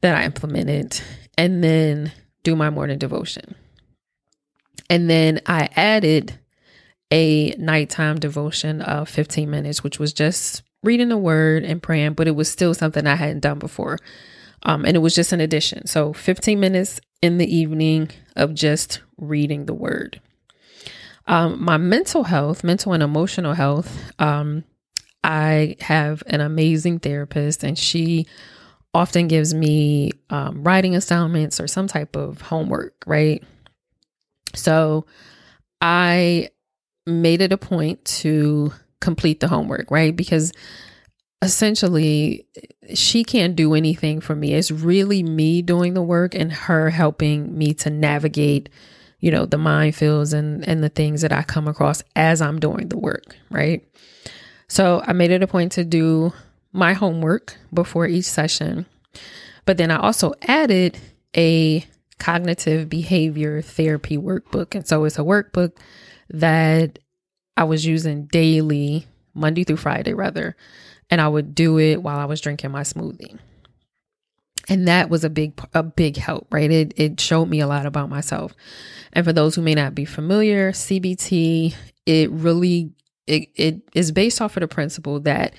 that 0.00 0.16
I 0.16 0.24
implemented, 0.24 1.00
and 1.38 1.62
then 1.64 2.12
do 2.42 2.54
my 2.54 2.68
morning 2.68 2.98
devotion. 2.98 3.54
And 4.90 5.08
then 5.08 5.40
I 5.46 5.70
added 5.76 6.38
a 7.10 7.54
nighttime 7.58 8.18
devotion 8.18 8.82
of 8.82 9.08
15 9.08 9.48
minutes, 9.48 9.82
which 9.82 9.98
was 9.98 10.12
just 10.12 10.62
reading 10.82 11.08
the 11.08 11.16
word 11.16 11.64
and 11.64 11.82
praying, 11.82 12.14
but 12.14 12.26
it 12.28 12.34
was 12.34 12.50
still 12.50 12.74
something 12.74 13.06
I 13.06 13.14
hadn't 13.14 13.40
done 13.40 13.58
before. 13.58 13.98
Um, 14.64 14.84
and 14.84 14.96
it 14.96 15.00
was 15.00 15.14
just 15.14 15.32
an 15.32 15.40
addition. 15.40 15.86
So 15.86 16.12
15 16.12 16.58
minutes 16.58 17.00
in 17.22 17.38
the 17.38 17.56
evening 17.56 18.10
of 18.34 18.54
just 18.54 19.00
reading 19.16 19.66
the 19.66 19.74
word. 19.74 20.20
Um, 21.26 21.62
my 21.62 21.76
mental 21.76 22.24
health, 22.24 22.64
mental 22.64 22.94
and 22.94 23.02
emotional 23.02 23.54
health, 23.54 24.12
um, 24.18 24.64
I 25.22 25.76
have 25.80 26.22
an 26.26 26.40
amazing 26.40 27.00
therapist, 27.00 27.62
and 27.62 27.78
she 27.78 28.26
often 28.94 29.28
gives 29.28 29.54
me 29.54 30.12
um, 30.30 30.62
writing 30.62 30.94
assignments 30.96 31.60
or 31.60 31.66
some 31.66 31.86
type 31.86 32.16
of 32.16 32.40
homework, 32.40 32.94
right? 33.06 33.42
So 34.54 35.06
I 35.80 36.50
made 37.06 37.40
it 37.40 37.52
a 37.52 37.58
point 37.58 38.04
to 38.04 38.72
complete 39.00 39.40
the 39.40 39.48
homework, 39.48 39.90
right? 39.90 40.14
Because 40.14 40.52
essentially 41.42 42.46
she 42.94 43.22
can't 43.24 43.54
do 43.54 43.74
anything 43.74 44.20
for 44.20 44.34
me. 44.34 44.54
It's 44.54 44.70
really 44.70 45.22
me 45.22 45.62
doing 45.62 45.94
the 45.94 46.02
work 46.02 46.34
and 46.34 46.52
her 46.52 46.90
helping 46.90 47.56
me 47.56 47.74
to 47.74 47.90
navigate, 47.90 48.68
you 49.20 49.30
know, 49.30 49.46
the 49.46 49.56
minefields 49.56 50.34
and 50.34 50.66
and 50.66 50.82
the 50.82 50.88
things 50.88 51.22
that 51.22 51.32
I 51.32 51.42
come 51.42 51.68
across 51.68 52.02
as 52.16 52.40
I'm 52.40 52.58
doing 52.58 52.88
the 52.88 52.98
work, 52.98 53.36
right? 53.50 53.86
So 54.68 55.02
I 55.06 55.12
made 55.12 55.30
it 55.30 55.42
a 55.42 55.46
point 55.46 55.72
to 55.72 55.84
do 55.84 56.32
my 56.78 56.94
homework 56.94 57.56
before 57.72 58.06
each 58.06 58.24
session. 58.24 58.86
But 59.64 59.76
then 59.76 59.90
I 59.90 59.98
also 59.98 60.32
added 60.42 60.98
a 61.36 61.84
cognitive 62.18 62.88
behavior 62.88 63.62
therapy 63.62 64.16
workbook. 64.16 64.74
And 64.74 64.86
so 64.86 65.04
it's 65.04 65.18
a 65.18 65.22
workbook 65.22 65.72
that 66.30 66.98
I 67.56 67.64
was 67.64 67.84
using 67.84 68.26
daily, 68.26 69.06
Monday 69.34 69.64
through 69.64 69.76
Friday, 69.76 70.14
rather. 70.14 70.56
And 71.10 71.20
I 71.20 71.28
would 71.28 71.54
do 71.54 71.78
it 71.78 72.02
while 72.02 72.18
I 72.18 72.24
was 72.24 72.40
drinking 72.40 72.70
my 72.70 72.82
smoothie. 72.82 73.38
And 74.70 74.86
that 74.86 75.08
was 75.08 75.24
a 75.24 75.30
big 75.30 75.58
a 75.72 75.82
big 75.82 76.18
help, 76.18 76.46
right? 76.52 76.70
It 76.70 76.92
it 76.96 77.20
showed 77.20 77.46
me 77.46 77.60
a 77.60 77.66
lot 77.66 77.86
about 77.86 78.10
myself. 78.10 78.54
And 79.14 79.24
for 79.24 79.32
those 79.32 79.54
who 79.54 79.62
may 79.62 79.74
not 79.74 79.94
be 79.94 80.04
familiar, 80.04 80.72
CBT, 80.72 81.74
it 82.04 82.30
really 82.30 82.92
it, 83.26 83.48
it 83.54 83.82
is 83.94 84.12
based 84.12 84.42
off 84.42 84.56
of 84.56 84.60
the 84.60 84.68
principle 84.68 85.20
that 85.20 85.54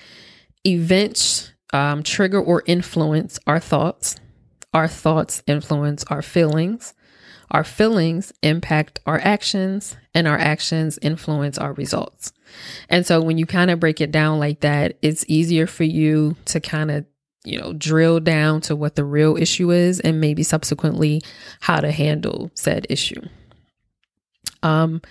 events 0.66 1.52
um, 1.72 2.02
trigger 2.02 2.40
or 2.40 2.62
influence 2.66 3.38
our 3.46 3.60
thoughts. 3.60 4.16
Our 4.72 4.88
thoughts 4.88 5.42
influence 5.46 6.04
our 6.04 6.22
feelings. 6.22 6.94
Our 7.50 7.64
feelings 7.64 8.32
impact 8.42 9.00
our 9.06 9.18
actions, 9.18 9.96
and 10.14 10.28
our 10.28 10.38
actions 10.38 11.00
influence 11.02 11.58
our 11.58 11.72
results. 11.72 12.32
And 12.88 13.04
so, 13.04 13.20
when 13.20 13.38
you 13.38 13.46
kind 13.46 13.72
of 13.72 13.80
break 13.80 14.00
it 14.00 14.12
down 14.12 14.38
like 14.38 14.60
that, 14.60 14.96
it's 15.02 15.24
easier 15.26 15.66
for 15.66 15.82
you 15.82 16.36
to 16.46 16.60
kind 16.60 16.92
of, 16.92 17.06
you 17.44 17.60
know, 17.60 17.72
drill 17.72 18.20
down 18.20 18.60
to 18.62 18.76
what 18.76 18.94
the 18.94 19.04
real 19.04 19.36
issue 19.36 19.72
is 19.72 19.98
and 19.98 20.20
maybe 20.20 20.44
subsequently 20.44 21.22
how 21.60 21.80
to 21.80 21.90
handle 21.90 22.52
said 22.54 22.86
issue. 22.88 23.20
Um, 24.62 25.02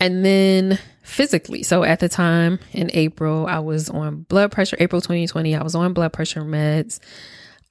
and 0.00 0.24
then 0.24 0.80
physically. 1.08 1.62
So 1.62 1.84
at 1.84 2.00
the 2.00 2.08
time 2.08 2.60
in 2.72 2.90
April, 2.92 3.46
I 3.46 3.58
was 3.60 3.88
on 3.88 4.22
blood 4.22 4.52
pressure, 4.52 4.76
April 4.78 5.00
2020, 5.00 5.56
I 5.56 5.62
was 5.62 5.74
on 5.74 5.94
blood 5.94 6.12
pressure 6.12 6.42
meds. 6.42 7.00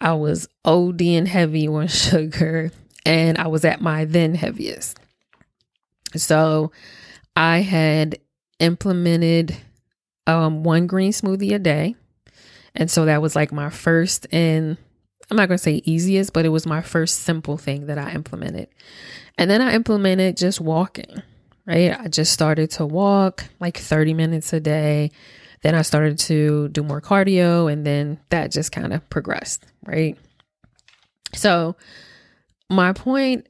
I 0.02 0.14
was 0.14 0.48
OD 0.66 1.02
and 1.02 1.28
heavy 1.28 1.68
on 1.68 1.88
sugar, 1.88 2.72
and 3.06 3.38
I 3.38 3.48
was 3.48 3.64
at 3.64 3.82
my 3.82 4.06
then 4.06 4.36
heaviest. 4.36 5.00
So 6.16 6.72
I 7.36 7.60
had 7.60 8.20
implemented 8.60 9.56
um, 10.26 10.64
one 10.64 10.88
green 10.88 11.12
smoothie 11.12 11.54
a 11.54 11.60
day. 11.60 11.96
And 12.76 12.92
so 12.92 13.06
that 13.06 13.22
was 13.22 13.36
like 13.36 13.52
my 13.52 13.70
first 13.70 14.28
and 14.32 14.78
I'm 15.30 15.36
not 15.36 15.48
going 15.48 15.58
to 15.58 15.64
say 15.64 15.82
easiest, 15.84 16.32
but 16.32 16.46
it 16.46 16.50
was 16.50 16.66
my 16.66 16.82
first 16.82 17.22
simple 17.22 17.58
thing 17.58 17.88
that 17.88 17.98
I 17.98 18.12
implemented. 18.12 18.70
And 19.38 19.50
then 19.50 19.62
I 19.62 19.74
implemented 19.74 20.38
just 20.38 20.62
walking 20.62 21.22
right? 21.68 22.00
I 22.00 22.08
just 22.08 22.32
started 22.32 22.72
to 22.72 22.86
walk 22.86 23.46
like 23.60 23.78
30 23.78 24.14
minutes 24.14 24.54
a 24.54 24.60
day. 24.60 25.12
Then 25.62 25.76
I 25.76 25.82
started 25.82 26.18
to 26.20 26.70
do 26.70 26.84
more 26.84 27.02
cardio, 27.02 27.72
and 27.72 27.86
then 27.86 28.20
that 28.30 28.52
just 28.52 28.72
kind 28.72 28.94
of 28.94 29.08
progressed, 29.10 29.66
right? 29.86 30.18
So, 31.34 31.76
my 32.70 32.94
point 32.94 33.48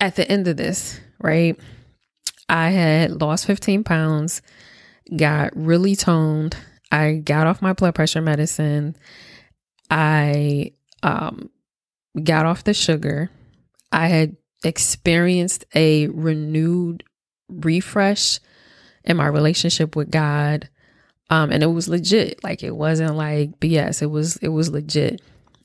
at 0.00 0.16
the 0.16 0.30
end 0.30 0.48
of 0.48 0.56
this, 0.56 1.00
right? 1.20 1.58
I 2.48 2.70
had 2.70 3.20
lost 3.20 3.46
15 3.46 3.82
pounds, 3.84 4.40
got 5.16 5.50
really 5.56 5.96
toned. 5.96 6.56
I 6.92 7.14
got 7.14 7.46
off 7.46 7.60
my 7.60 7.72
blood 7.72 7.94
pressure 7.94 8.20
medicine. 8.20 8.96
I 9.90 10.72
um, 11.02 11.50
got 12.22 12.46
off 12.46 12.64
the 12.64 12.74
sugar. 12.74 13.30
I 13.90 14.08
had 14.08 14.36
experienced 14.64 15.64
a 15.74 16.08
renewed 16.08 17.02
refresh 17.48 18.40
in 19.04 19.16
my 19.16 19.26
relationship 19.26 19.96
with 19.96 20.10
God. 20.10 20.68
Um, 21.30 21.50
and 21.50 21.62
it 21.62 21.66
was 21.66 21.88
legit. 21.88 22.42
Like 22.44 22.62
it 22.62 22.76
wasn't 22.76 23.16
like 23.16 23.58
BS. 23.60 24.02
It 24.02 24.06
was 24.06 24.36
it 24.36 24.48
was 24.48 24.70
legit. 24.70 25.20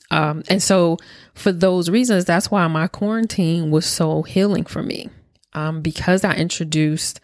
Um, 0.09 0.43
and 0.49 0.61
so 0.61 0.97
for 1.33 1.51
those 1.51 1.89
reasons, 1.89 2.25
that's 2.25 2.51
why 2.51 2.67
my 2.67 2.87
quarantine 2.87 3.71
was 3.71 3.85
so 3.85 4.23
healing 4.23 4.65
for 4.65 4.83
me. 4.83 5.09
Um, 5.53 5.81
because 5.81 6.23
I 6.23 6.35
introduced 6.35 7.19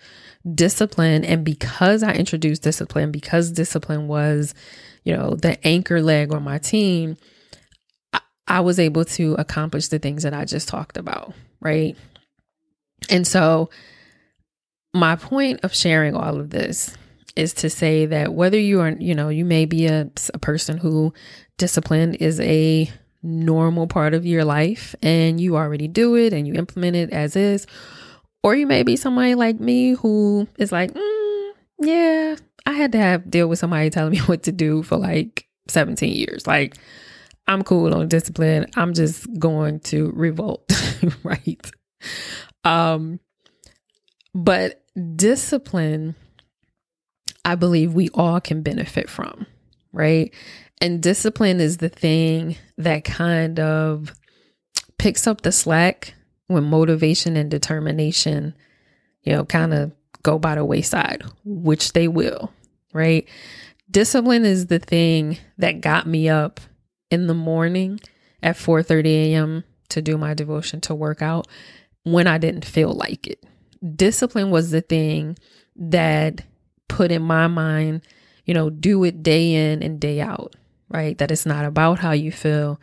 discipline 0.53 1.25
and 1.25 1.43
because 1.43 2.03
I 2.03 2.13
introduced 2.13 2.63
discipline, 2.63 3.11
because 3.11 3.51
discipline 3.51 4.07
was, 4.07 4.53
you 5.03 5.15
know, 5.15 5.35
the 5.35 5.65
anchor 5.65 6.01
leg 6.01 6.33
on 6.33 6.43
my 6.43 6.57
team, 6.57 7.17
I, 8.13 8.21
I 8.47 8.59
was 8.61 8.79
able 8.79 9.05
to 9.05 9.35
accomplish 9.35 9.87
the 9.87 9.99
things 9.99 10.23
that 10.23 10.33
I 10.33 10.45
just 10.45 10.67
talked 10.67 10.97
about, 10.97 11.33
right? 11.59 11.97
And 13.09 13.25
so 13.27 13.69
my 14.97 15.15
point 15.15 15.61
of 15.63 15.73
sharing 15.75 16.15
all 16.15 16.39
of 16.39 16.49
this 16.49 16.95
is 17.35 17.53
to 17.53 17.69
say 17.69 18.05
that 18.07 18.33
whether 18.33 18.59
you 18.59 18.81
are, 18.81 18.89
you 18.99 19.13
know, 19.13 19.29
you 19.29 19.45
may 19.45 19.65
be 19.65 19.85
a, 19.85 20.09
a 20.33 20.39
person 20.39 20.77
who 20.77 21.13
discipline 21.57 22.15
is 22.15 22.39
a 22.39 22.91
normal 23.21 23.87
part 23.87 24.13
of 24.13 24.25
your 24.25 24.43
life 24.43 24.95
and 25.01 25.39
you 25.39 25.55
already 25.55 25.87
do 25.87 26.15
it 26.15 26.33
and 26.33 26.47
you 26.47 26.53
implement 26.55 26.95
it 26.95 27.11
as 27.11 27.35
is, 27.35 27.67
or 28.43 28.55
you 28.55 28.65
may 28.65 28.83
be 28.83 28.95
somebody 28.95 29.35
like 29.35 29.59
me 29.59 29.91
who 29.91 30.47
is 30.57 30.71
like, 30.71 30.93
mm, 30.93 31.51
yeah, 31.79 32.35
I 32.65 32.73
had 32.73 32.91
to 32.93 32.97
have 32.97 33.29
deal 33.29 33.47
with 33.47 33.59
somebody 33.59 33.89
telling 33.89 34.11
me 34.11 34.19
what 34.25 34.43
to 34.43 34.51
do 34.51 34.83
for 34.83 34.97
like 34.97 35.47
17 35.67 36.13
years. 36.13 36.47
Like, 36.47 36.75
I'm 37.47 37.63
cool 37.63 37.93
on 37.93 38.07
discipline. 38.07 38.65
I'm 38.75 38.93
just 38.93 39.27
going 39.39 39.79
to 39.81 40.11
revolt, 40.13 40.71
right? 41.23 41.71
Um, 42.63 43.19
but 44.33 44.83
discipline, 45.15 46.15
I 47.45 47.55
believe 47.55 47.93
we 47.93 48.09
all 48.13 48.41
can 48.41 48.61
benefit 48.61 49.09
from, 49.09 49.45
right? 49.93 50.33
And 50.81 51.01
discipline 51.01 51.59
is 51.59 51.77
the 51.77 51.89
thing 51.89 52.57
that 52.77 53.03
kind 53.03 53.59
of 53.59 54.13
picks 54.97 55.27
up 55.27 55.41
the 55.41 55.51
slack 55.51 56.13
when 56.47 56.63
motivation 56.63 57.35
and 57.35 57.49
determination, 57.51 58.55
you 59.23 59.33
know, 59.33 59.45
kind 59.45 59.73
of 59.73 59.91
go 60.23 60.39
by 60.39 60.55
the 60.55 60.65
wayside, 60.65 61.23
which 61.43 61.93
they 61.93 62.07
will, 62.07 62.51
right? 62.93 63.27
Discipline 63.89 64.45
is 64.45 64.67
the 64.67 64.79
thing 64.79 65.37
that 65.57 65.81
got 65.81 66.07
me 66.07 66.29
up 66.29 66.59
in 67.09 67.27
the 67.27 67.33
morning 67.33 67.99
at 68.43 68.55
4:30 68.55 69.05
a.m. 69.05 69.63
to 69.89 70.01
do 70.01 70.17
my 70.17 70.33
devotion 70.33 70.81
to 70.81 70.95
work 70.95 71.21
out 71.21 71.47
when 72.03 72.27
I 72.27 72.37
didn't 72.37 72.65
feel 72.65 72.91
like 72.91 73.27
it 73.27 73.43
discipline 73.95 74.51
was 74.51 74.71
the 74.71 74.81
thing 74.81 75.37
that 75.75 76.41
put 76.87 77.11
in 77.11 77.21
my 77.21 77.47
mind, 77.47 78.01
you 78.45 78.53
know, 78.53 78.69
do 78.69 79.03
it 79.03 79.23
day 79.23 79.53
in 79.53 79.83
and 79.83 79.99
day 79.99 80.21
out, 80.21 80.55
right? 80.89 81.17
That 81.17 81.31
it's 81.31 81.45
not 81.45 81.65
about 81.65 81.99
how 81.99 82.11
you 82.11 82.31
feel, 82.31 82.79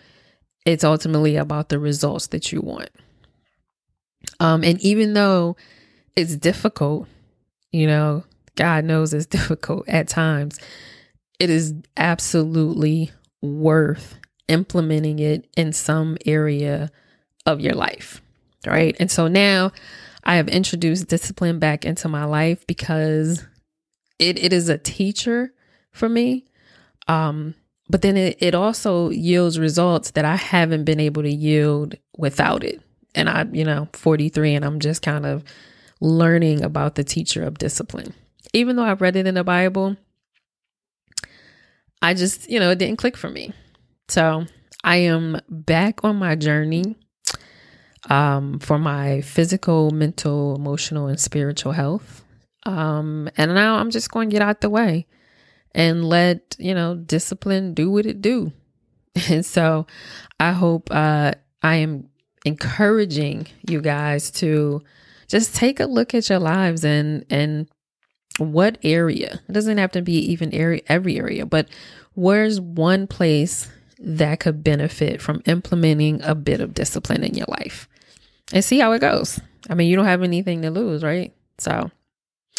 it's 0.64 0.84
ultimately 0.84 1.36
about 1.36 1.68
the 1.68 1.78
results 1.78 2.28
that 2.28 2.52
you 2.52 2.60
want. 2.60 2.90
Um, 4.40 4.64
and 4.64 4.80
even 4.80 5.14
though 5.14 5.56
it's 6.16 6.36
difficult, 6.36 7.08
you 7.72 7.86
know, 7.86 8.24
God 8.56 8.84
knows 8.84 9.12
it's 9.12 9.26
difficult 9.26 9.88
at 9.88 10.08
times, 10.08 10.58
it 11.38 11.50
is 11.50 11.74
absolutely 11.96 13.10
worth 13.42 14.16
implementing 14.48 15.18
it 15.18 15.46
in 15.56 15.72
some 15.72 16.16
area 16.26 16.90
of 17.46 17.60
your 17.60 17.74
life, 17.74 18.22
right? 18.66 18.96
And 18.98 19.10
so 19.10 19.28
now 19.28 19.72
I 20.24 20.36
have 20.36 20.48
introduced 20.48 21.08
discipline 21.08 21.58
back 21.58 21.84
into 21.84 22.08
my 22.08 22.24
life 22.24 22.66
because 22.66 23.44
it, 24.18 24.42
it 24.42 24.52
is 24.52 24.68
a 24.68 24.78
teacher 24.78 25.52
for 25.92 26.08
me. 26.08 26.46
Um, 27.08 27.54
but 27.90 28.02
then 28.02 28.16
it, 28.16 28.38
it 28.40 28.54
also 28.54 29.10
yields 29.10 29.58
results 29.58 30.12
that 30.12 30.24
I 30.24 30.36
haven't 30.36 30.84
been 30.84 31.00
able 31.00 31.22
to 31.22 31.30
yield 31.30 31.96
without 32.16 32.64
it. 32.64 32.80
And 33.14 33.28
I, 33.28 33.46
you 33.52 33.64
know, 33.64 33.88
43 33.92 34.54
and 34.54 34.64
I'm 34.64 34.80
just 34.80 35.02
kind 35.02 35.26
of 35.26 35.44
learning 36.00 36.64
about 36.64 36.94
the 36.94 37.04
teacher 37.04 37.42
of 37.42 37.58
discipline. 37.58 38.14
Even 38.52 38.76
though 38.76 38.84
I've 38.84 39.02
read 39.02 39.16
it 39.16 39.26
in 39.26 39.34
the 39.34 39.44
Bible, 39.44 39.96
I 42.00 42.14
just, 42.14 42.48
you 42.50 42.58
know, 42.58 42.70
it 42.70 42.78
didn't 42.78 42.98
click 42.98 43.16
for 43.16 43.28
me. 43.28 43.52
So 44.08 44.46
I 44.82 44.96
am 44.96 45.40
back 45.48 46.04
on 46.04 46.16
my 46.16 46.34
journey 46.34 46.96
um, 48.10 48.58
for 48.58 48.78
my 48.78 49.20
physical, 49.22 49.90
mental, 49.90 50.54
emotional, 50.54 51.06
and 51.06 51.18
spiritual 51.18 51.72
health. 51.72 52.22
Um, 52.64 53.28
and 53.36 53.54
now 53.54 53.76
I'm 53.76 53.90
just 53.90 54.10
going 54.10 54.30
to 54.30 54.34
get 54.34 54.42
out 54.42 54.60
the 54.60 54.70
way 54.70 55.06
and 55.74 56.04
let, 56.04 56.56
you 56.58 56.74
know, 56.74 56.94
discipline 56.94 57.74
do 57.74 57.90
what 57.90 58.06
it 58.06 58.20
do. 58.20 58.52
And 59.30 59.46
so 59.46 59.86
I 60.40 60.50
hope 60.50 60.88
uh, 60.90 61.32
I 61.62 61.76
am 61.76 62.08
encouraging 62.44 63.46
you 63.68 63.80
guys 63.80 64.30
to 64.32 64.82
just 65.28 65.54
take 65.54 65.80
a 65.80 65.86
look 65.86 66.14
at 66.14 66.28
your 66.28 66.38
lives 66.38 66.84
and 66.84 67.24
and 67.30 67.68
what 68.38 68.78
area 68.82 69.40
it 69.48 69.52
doesn't 69.52 69.78
have 69.78 69.92
to 69.92 70.02
be 70.02 70.18
even 70.18 70.52
area 70.52 70.82
every 70.88 71.16
area 71.16 71.46
but 71.46 71.68
where's 72.14 72.60
one 72.60 73.06
place 73.06 73.70
that 73.98 74.40
could 74.40 74.62
benefit 74.62 75.22
from 75.22 75.40
implementing 75.46 76.20
a 76.22 76.34
bit 76.34 76.60
of 76.60 76.74
discipline 76.74 77.24
in 77.24 77.34
your 77.34 77.46
life 77.48 77.88
and 78.52 78.64
see 78.64 78.78
how 78.78 78.92
it 78.92 79.00
goes. 79.00 79.40
I 79.68 79.74
mean, 79.74 79.88
you 79.88 79.96
don't 79.96 80.04
have 80.04 80.22
anything 80.22 80.62
to 80.62 80.70
lose, 80.70 81.02
right? 81.02 81.32
So, 81.58 81.90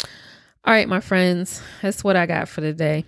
all 0.01 0.73
right, 0.73 0.89
my 0.89 0.99
friends, 0.99 1.61
that's 1.81 2.03
what 2.03 2.15
I 2.15 2.25
got 2.25 2.49
for 2.49 2.61
today. 2.61 3.05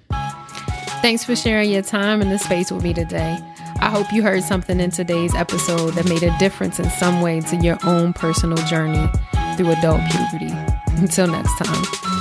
Thanks 1.02 1.24
for 1.24 1.36
sharing 1.36 1.72
your 1.72 1.82
time 1.82 2.22
in 2.22 2.30
this 2.30 2.44
space 2.44 2.72
with 2.72 2.84
me 2.84 2.94
today. 2.94 3.38
I 3.80 3.90
hope 3.90 4.12
you 4.12 4.24
heard 4.24 4.44
something 4.44 4.80
in 4.80 4.90
today's 4.90 5.36
episode 5.36 5.92
that 5.92 6.10
made 6.10 6.24
a 6.24 6.36
difference 6.40 6.80
in 6.80 6.90
some 6.92 7.22
way 7.22 7.42
to 7.42 7.56
your 7.58 7.78
own 7.84 8.13
personal 8.13 8.58
journey 8.66 9.08
through 9.56 9.72
adult 9.72 10.02
puberty. 10.10 10.54
Until 10.98 11.28
next 11.28 11.56
time. 11.58 12.16